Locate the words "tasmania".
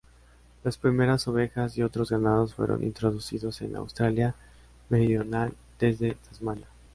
6.15-6.65